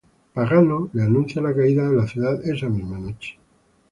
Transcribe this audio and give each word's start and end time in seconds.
Pagano 0.33 0.89
le 0.93 1.03
anuncia 1.03 1.41
la 1.43 1.53
caída 1.53 1.87
de 1.87 1.95
la 1.95 2.07
ciudad 2.07 2.43
esa 2.43 2.67
misma 2.67 2.97
noche. 2.97 3.37